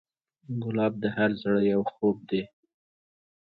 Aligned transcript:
ګلاب 0.63 0.93
د 1.03 1.05
هر 1.15 1.29
زړه 1.41 1.61
یو 1.73 1.81
خوب 1.91 2.17
دی. 2.29 2.41